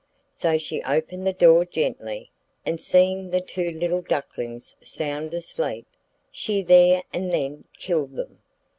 [0.31, 2.31] So she opened the door gently,
[2.65, 5.85] and seeing the two little ducklings sound asleep,
[6.31, 8.39] she there and then killed them.